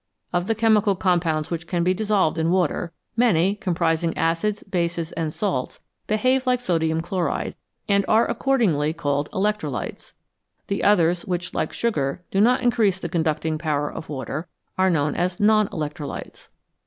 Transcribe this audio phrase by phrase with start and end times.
[0.33, 5.31] Of the chemical compounds which can be dissolved in water, many, comprising acids, bases, and
[5.31, 7.53] salts, behave like sodium chloride,
[7.87, 10.13] and are accordingly called" electrolytes";
[10.69, 15.13] the others, which, like sugar, do not increase the conducting power of water, are known
[15.13, 16.47] as "non electrolytes."